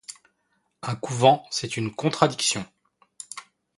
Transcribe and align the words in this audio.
Un 0.81 0.95
couvent, 0.95 1.45
c’est 1.51 1.77
une 1.77 1.93
contradiction. 1.93 2.65